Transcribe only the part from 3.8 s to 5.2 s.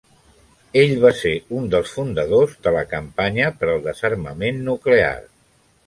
Desarmament Nuclear.